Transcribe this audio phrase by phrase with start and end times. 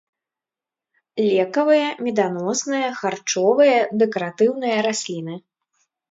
[1.27, 5.35] Лекавыя, меданосныя, харчовыя, дэкаратыўныя расліны.